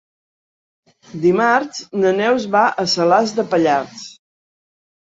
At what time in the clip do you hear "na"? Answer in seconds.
2.05-2.15